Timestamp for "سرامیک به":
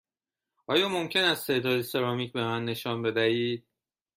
1.83-2.43